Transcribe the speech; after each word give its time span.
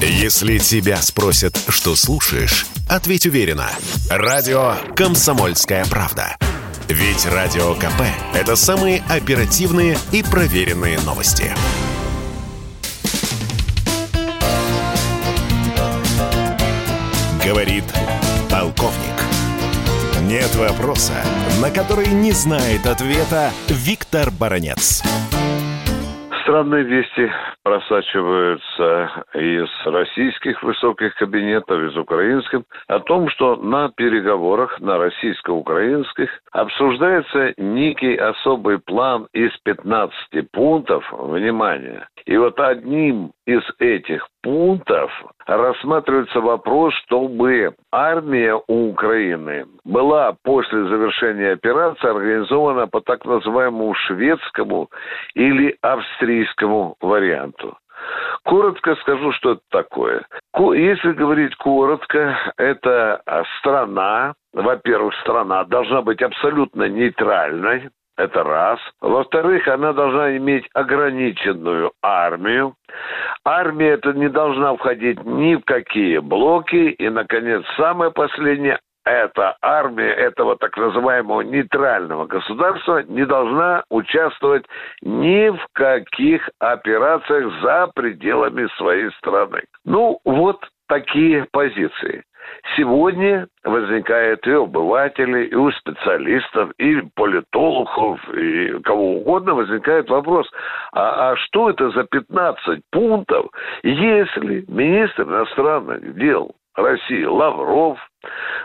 Если 0.00 0.58
тебя 0.58 1.00
спросят, 1.00 1.58
что 1.68 1.96
слушаешь, 1.96 2.66
ответь 2.86 3.24
уверенно. 3.26 3.70
Радио 4.10 4.74
«Комсомольская 4.94 5.86
правда». 5.86 6.36
Ведь 6.88 7.24
Радио 7.24 7.74
КП– 7.74 8.02
это 8.34 8.56
самые 8.56 9.02
оперативные 9.08 9.98
и 10.12 10.22
проверенные 10.22 11.00
новости. 11.00 11.50
Говорит 17.42 17.84
полковник. 18.50 19.16
Нет 20.22 20.54
вопроса, 20.56 21.14
на 21.60 21.70
который 21.70 22.08
не 22.08 22.32
знает 22.32 22.86
ответа 22.86 23.50
Виктор 23.68 24.30
Баранец. 24.30 25.02
Странные 26.46 26.84
вести 26.84 27.28
просачиваются 27.64 29.24
из 29.34 29.68
российских 29.84 30.62
высоких 30.62 31.16
кабинетов, 31.16 31.82
из 31.82 31.96
украинских, 31.96 32.60
о 32.86 33.00
том, 33.00 33.28
что 33.30 33.56
на 33.56 33.88
переговорах, 33.88 34.78
на 34.78 34.96
российско-украинских, 34.96 36.30
обсуждается 36.52 37.52
некий 37.56 38.14
особый 38.14 38.78
план 38.78 39.26
из 39.32 39.50
15 39.64 40.48
пунктов, 40.52 41.04
внимание, 41.10 42.06
и 42.26 42.36
вот 42.36 42.60
одним 42.60 43.32
из 43.44 43.62
этих 43.80 44.28
пунктов 44.42 45.10
рассматривается 45.46 46.40
вопрос, 46.40 46.94
чтобы 47.04 47.74
армия 47.90 48.60
у 48.68 48.90
Украины 48.90 49.66
была 49.84 50.36
после 50.42 50.84
завершения 50.86 51.52
операции 51.52 52.08
организована 52.08 52.86
по 52.88 53.00
так 53.00 53.24
называемому 53.24 53.94
шведскому 53.94 54.88
или 55.34 55.76
австрийскому 55.82 56.35
варианту. 57.00 57.76
Коротко 58.44 58.94
скажу, 58.96 59.32
что 59.32 59.52
это 59.52 59.62
такое. 59.70 60.26
Если 60.54 61.12
говорить 61.12 61.56
коротко, 61.56 62.36
это 62.56 63.22
страна, 63.58 64.34
во-первых, 64.52 65.14
страна 65.22 65.64
должна 65.64 66.02
быть 66.02 66.22
абсолютно 66.22 66.88
нейтральной, 66.88 67.90
это 68.16 68.42
раз. 68.44 68.78
Во-вторых, 69.00 69.68
она 69.68 69.92
должна 69.92 70.36
иметь 70.36 70.66
ограниченную 70.72 71.92
армию. 72.02 72.74
Армия 73.44 73.90
это 73.90 74.12
не 74.14 74.28
должна 74.28 74.74
входить 74.74 75.22
ни 75.24 75.56
в 75.56 75.64
какие 75.64 76.18
блоки. 76.18 76.92
И, 76.92 77.08
наконец, 77.10 77.62
самое 77.76 78.10
последнее, 78.10 78.78
эта 79.06 79.56
армия 79.62 80.10
этого 80.10 80.56
так 80.56 80.76
называемого 80.76 81.42
нейтрального 81.42 82.26
государства 82.26 83.04
не 83.04 83.24
должна 83.24 83.84
участвовать 83.88 84.66
ни 85.00 85.48
в 85.48 85.66
каких 85.72 86.50
операциях 86.58 87.52
за 87.62 87.88
пределами 87.94 88.68
своей 88.76 89.10
страны. 89.12 89.62
Ну, 89.84 90.18
вот 90.24 90.58
такие 90.88 91.46
позиции. 91.52 92.24
Сегодня 92.76 93.46
возникает 93.64 94.46
и 94.46 94.50
у 94.52 94.64
обывателей, 94.64 95.46
и 95.46 95.54
у 95.54 95.70
специалистов, 95.72 96.70
и 96.78 97.00
политологов, 97.14 98.20
и 98.34 98.80
кого 98.82 99.16
угодно 99.16 99.54
возникает 99.54 100.08
вопрос, 100.10 100.48
а, 100.92 101.32
а 101.32 101.36
что 101.36 101.70
это 101.70 101.90
за 101.90 102.04
15 102.04 102.80
пунктов, 102.90 103.46
если 103.82 104.64
министр 104.68 105.24
иностранных 105.24 106.14
дел 106.16 106.54
России 106.76 107.24
Лавров 107.24 107.98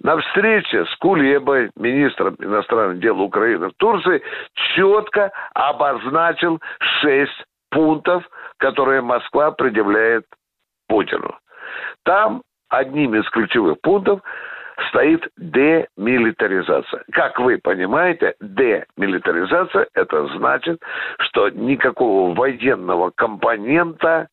на 0.00 0.18
встрече 0.18 0.84
с 0.84 0.96
Кулебой, 0.96 1.70
министром 1.76 2.36
иностранных 2.38 3.00
дел 3.00 3.20
Украины 3.20 3.68
в 3.68 3.74
Турции, 3.76 4.22
четко 4.74 5.32
обозначил 5.54 6.60
шесть 7.00 7.44
пунктов, 7.70 8.28
которые 8.58 9.00
Москва 9.00 9.50
предъявляет 9.50 10.24
Путину. 10.88 11.36
Там 12.04 12.42
одним 12.68 13.14
из 13.14 13.28
ключевых 13.30 13.80
пунктов 13.80 14.20
стоит 14.88 15.26
демилитаризация. 15.36 17.04
Как 17.12 17.38
вы 17.40 17.58
понимаете, 17.58 18.34
демилитаризация 18.40 19.88
это 19.94 20.26
значит, 20.36 20.80
что 21.20 21.48
никакого 21.48 22.34
военного 22.34 23.10
компонента 23.14 24.28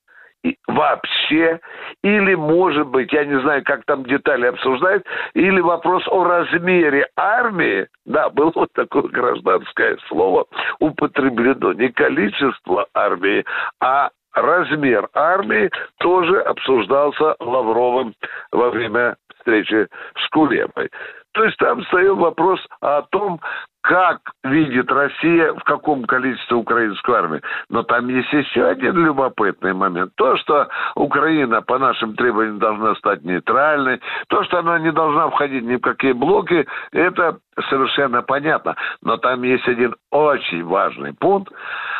вообще, 0.68 1.60
или, 2.04 2.36
может 2.36 2.88
быть, 2.88 3.12
я 3.14 3.26
не 3.26 3.40
знаю, 3.42 3.64
как 3.64 3.86
там 3.86 4.04
детали 4.04 4.48
обсуждают, 4.48 5.06
или 5.34 5.60
вопрос 5.60 6.04
о 6.08 6.24
размере 6.24 7.08
армии, 7.16 7.88
да, 8.06 8.30
было 8.30 8.52
вот 8.56 8.70
такое 8.74 9.04
гражданское 9.04 9.98
слово 10.08 10.46
употреблено, 10.80 11.74
не 11.74 11.90
количество 11.90 12.88
армии, 12.94 13.46
а 13.80 14.10
размер 14.34 15.10
армии 15.14 15.70
тоже 16.00 16.42
обсуждался 16.42 17.36
Лавровым 17.40 18.14
во 18.52 18.70
время 18.70 19.16
встречи 19.38 19.88
с 20.18 20.30
Кулебой. 20.30 20.90
То 21.34 21.44
есть 21.44 21.58
там 21.58 21.84
стоял 21.86 22.16
вопрос 22.16 22.60
о 22.82 23.02
том, 23.04 23.40
как 23.84 24.22
видит 24.46 24.90
Россия, 24.90 25.54
в 25.54 25.64
каком 25.66 26.06
количестве 26.06 26.56
украинскую 26.56 27.18
армию. 27.18 27.42
Но 27.70 27.84
там 27.84 28.08
есть 28.08 28.32
еще 28.32 28.66
один 28.66 28.96
любопытный 28.96 29.74
момент. 29.74 30.14
То, 30.16 30.38
что 30.38 30.70
Украина 30.96 31.62
по 31.62 31.78
нашим 31.78 32.16
требованиям 32.16 32.60
должна 32.60 32.96
стать 32.96 33.24
нейтральной, 33.26 34.00
то, 34.30 34.44
что 34.46 34.60
она 34.60 34.80
не 34.80 34.92
должна 34.94 35.30
входить 35.30 35.64
ни 35.64 35.76
в 35.76 35.82
какие 35.82 36.14
блоки, 36.14 36.66
это 36.94 37.40
совершенно 37.70 38.22
понятно. 38.22 38.76
Но 39.02 39.18
там 39.18 39.44
есть 39.44 39.68
один 39.68 39.96
очень 40.12 40.64
важный 40.64 41.14
пункт. 41.14 41.54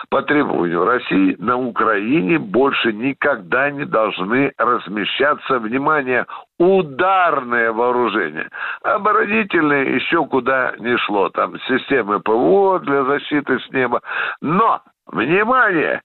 По 0.10 0.22
требованию 0.22 0.86
России 0.86 1.36
на 1.40 1.58
Украине 1.58 2.38
больше 2.38 2.94
никогда 2.94 3.72
не 3.72 3.86
должны 3.86 4.52
размещаться, 4.58 5.60
внимание, 5.60 6.26
ударное 6.60 7.72
вооружение. 7.72 8.50
Оборонительное 8.84 9.86
еще 9.86 10.26
куда 10.26 10.74
не 10.80 10.98
шло. 10.98 11.30
Там 11.30 11.58
системы 11.62 12.20
ПВО 12.20 12.80
для 12.80 13.04
защиты 13.06 13.60
с 13.60 13.70
неба. 13.72 14.02
Но, 14.42 14.82
внимание, 15.08 16.02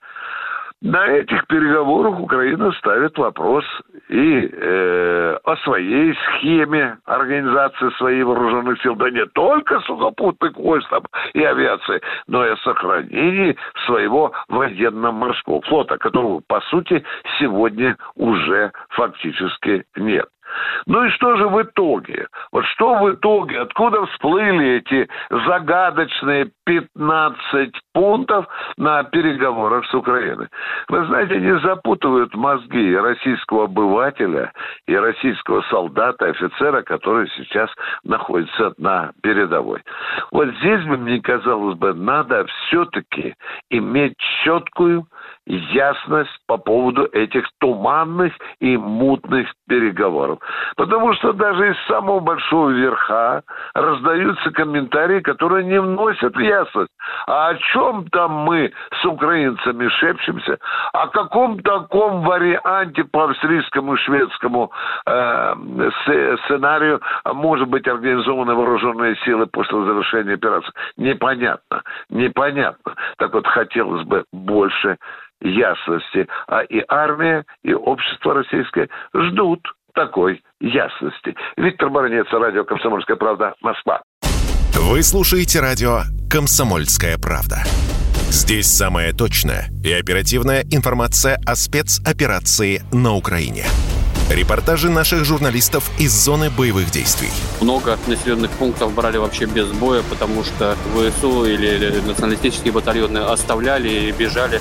на 0.81 1.09
этих 1.09 1.47
переговорах 1.49 2.21
Украина 2.21 2.71
ставит 2.73 3.19
вопрос 3.19 3.65
и 4.09 4.49
э, 4.53 5.39
о 5.43 5.57
своей 5.65 6.15
схеме 6.15 6.99
организации 7.05 7.91
своих 7.99 8.25
вооруженных 8.25 8.81
сил, 8.83 8.95
да 8.95 9.11
не 9.11 9.27
только 9.27 9.81
сухопутных 9.81 10.57
войск 10.57 10.89
и 11.35 11.43
авиации, 11.43 12.01
но 12.29 12.47
и 12.47 12.51
о 12.51 12.57
сохранении 12.59 13.57
своего 13.87 14.33
военно-морского 14.49 15.63
флота, 15.63 15.99
которого, 15.99 16.43
по 16.47 16.61
сути, 16.63 17.03
сегодня 17.41 17.97
уже 18.15 18.71
фактически 18.91 19.85
нет. 19.97 20.29
Ну 20.87 21.05
и 21.05 21.11
что 21.11 21.37
же 21.37 21.49
в 21.49 21.63
итоге? 21.63 22.29
Вот 22.53 22.65
что 22.67 22.95
в 22.95 23.13
итоге? 23.13 23.61
Откуда 23.61 24.07
всплыли 24.07 24.77
эти 24.79 25.09
загадочные 25.31 26.51
15 26.65 27.73
пунктов 27.93 28.47
на 28.77 29.03
переговорах 29.05 29.87
с 29.87 29.95
Украиной? 29.95 30.49
Вы 30.89 31.05
знаете, 31.07 31.35
они 31.35 31.59
запутывают 31.61 32.35
мозги 32.35 32.97
российского 32.97 33.65
обывателя 33.65 34.53
и 34.87 34.97
российского 34.97 35.63
солдата, 35.71 36.27
офицера, 36.27 36.83
который 36.83 37.29
сейчас 37.37 37.71
находится 38.05 38.73
на 38.79 39.13
передовой. 39.23 39.83
Вот 40.31 40.49
здесь 40.61 40.85
бы, 40.85 40.97
мне 40.97 41.21
казалось 41.21 41.77
бы, 41.77 41.95
надо 41.95 42.47
все-таки 42.47 43.35
иметь 43.71 44.17
четкую 44.45 45.07
ясность 45.49 46.39
по 46.47 46.59
поводу 46.59 47.05
этих 47.07 47.45
туманных 47.59 48.33
и 48.61 48.77
мутных 48.77 49.49
переговоров. 49.67 50.39
Потому 50.77 51.15
что 51.15 51.33
даже 51.33 51.71
из 51.71 51.87
самого 51.87 52.21
большого 52.21 52.71
верха 52.71 53.43
раздаются 53.75 54.51
комментарии, 54.51 55.21
которые 55.21 55.65
не 55.65 55.81
вносят 55.81 56.37
ясность. 56.39 56.91
А 57.27 57.49
о 57.49 57.55
чем 57.57 58.07
там 58.11 58.33
мы 58.33 58.73
с 59.01 59.05
украинцами 59.05 59.89
шепчемся? 59.89 60.59
О 60.93 61.09
каком 61.09 61.61
таком 61.61 62.23
варианте 62.23 63.05
по 63.05 63.25
австрийскому 63.25 63.95
и 63.95 63.99
шведскому 63.99 64.71
э, 65.07 65.55
сценарию 66.45 67.01
может 67.25 67.69
быть 67.69 67.89
организованы 67.89 68.55
вооруженные 68.55 69.17
силы 69.25 69.47
после 69.47 69.83
завершения 69.85 70.35
операции? 70.35 70.73
Непонятно. 70.97 71.83
Непонятно. 72.11 72.95
Так 73.17 73.33
вот, 73.33 73.47
хотелось 73.47 74.05
бы 74.05 74.25
больше 74.33 74.99
ясности. 75.41 76.27
А 76.47 76.63
и 76.63 76.83
армия, 76.89 77.45
и 77.63 77.75
общество 77.75 78.35
российское 78.35 78.89
ждут 79.15 79.61
такой 79.95 80.43
ясности. 80.61 81.35
Виктор 81.57 81.91
Баранец, 81.91 82.27
радио 82.31 82.65
«Комсомольская 82.65 83.17
правда», 83.17 83.55
Москва. 83.61 84.03
Вы 84.75 85.03
слушаете 85.03 85.61
радио 85.61 86.03
«Комсомольская 86.31 87.19
правда». 87.19 87.65
Здесь 88.31 88.67
самая 88.67 89.13
точная 89.13 89.71
и 89.83 89.91
оперативная 89.93 90.63
информация 90.71 91.39
о 91.47 91.57
спецоперации 91.57 92.83
на 92.93 93.15
Украине. 93.15 93.65
Репортажи 94.31 94.91
наших 94.91 95.25
журналистов 95.25 95.91
из 95.99 96.13
зоны 96.13 96.51
боевых 96.51 96.91
действий. 96.91 97.31
Много 97.63 97.97
населенных 98.07 98.51
пунктов 98.51 98.95
брали 98.95 99.17
вообще 99.17 99.47
без 99.47 99.73
боя, 99.73 100.03
потому 100.11 100.45
что 100.45 100.77
ВСУ 100.95 101.47
или 101.47 102.01
националистические 102.07 102.75
батальоны 102.75 103.19
оставляли 103.19 103.89
и 103.89 104.13
бежали. 104.13 104.61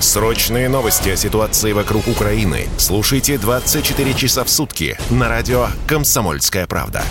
Срочные 0.00 0.68
новости 0.68 1.08
о 1.08 1.16
ситуации 1.16 1.72
вокруг 1.72 2.06
Украины 2.06 2.68
слушайте 2.76 3.38
24 3.38 4.12
часа 4.12 4.44
в 4.44 4.50
сутки 4.50 4.98
на 5.08 5.28
радио 5.28 5.68
«Комсомольская 5.88 6.66
правда». 6.66 7.02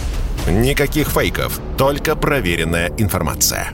Никаких 0.47 1.09
фейков, 1.09 1.59
только 1.79 2.15
проверенная 2.15 2.91
информация. 2.99 3.71